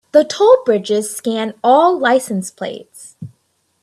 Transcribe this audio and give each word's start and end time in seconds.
The 0.13 0.25
toll 0.25 0.63
bridges 0.65 1.15
scan 1.15 1.53
all 1.63 1.95
license 1.99 2.49
plates. 2.49 3.15